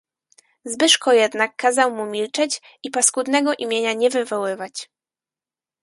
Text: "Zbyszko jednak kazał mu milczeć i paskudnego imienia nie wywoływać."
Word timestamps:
"Zbyszko 0.65 1.13
jednak 1.13 1.55
kazał 1.55 1.95
mu 1.95 2.05
milczeć 2.05 2.61
i 2.83 2.89
paskudnego 2.91 3.53
imienia 3.53 3.93
nie 3.93 4.09
wywoływać." 4.09 4.89